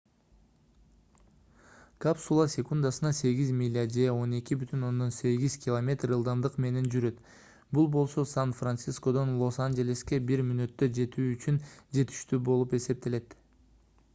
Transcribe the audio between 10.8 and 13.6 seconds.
жетүү үчүн жетиштүү болуп эсептелет